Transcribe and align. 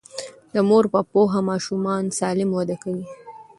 د 0.53 0.55
مور 0.69 0.85
په 0.93 0.99
پوهه 1.11 1.39
ماشومان 1.49 2.03
سالم 2.19 2.49
وده 2.53 2.75
کوي. 2.83 3.05